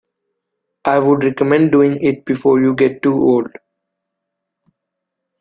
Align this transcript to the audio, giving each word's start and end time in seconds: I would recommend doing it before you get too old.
I 0.83 0.97
would 0.97 1.23
recommend 1.23 1.71
doing 1.71 2.01
it 2.03 2.25
before 2.25 2.59
you 2.59 2.73
get 2.73 3.03
too 3.03 3.13
old. 3.13 3.51